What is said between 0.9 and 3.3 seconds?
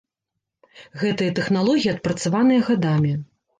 Гэтыя тэхналогіі адпрацаваныя гадамі.